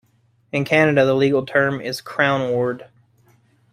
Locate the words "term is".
1.45-2.01